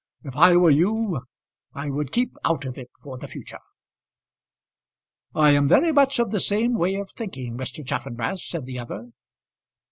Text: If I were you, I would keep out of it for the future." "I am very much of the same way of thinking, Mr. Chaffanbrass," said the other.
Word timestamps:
If 0.23 0.35
I 0.35 0.55
were 0.57 0.71
you, 0.71 1.27
I 1.75 1.91
would 1.91 2.11
keep 2.11 2.35
out 2.43 2.65
of 2.65 2.75
it 2.75 2.89
for 3.03 3.19
the 3.19 3.27
future." 3.27 3.59
"I 5.35 5.51
am 5.51 5.67
very 5.67 5.91
much 5.91 6.17
of 6.17 6.31
the 6.31 6.39
same 6.39 6.73
way 6.73 6.95
of 6.95 7.11
thinking, 7.11 7.55
Mr. 7.55 7.85
Chaffanbrass," 7.85 8.43
said 8.43 8.65
the 8.65 8.79
other. 8.79 9.09